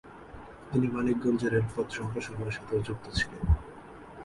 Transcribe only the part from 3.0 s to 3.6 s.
ছিলেন।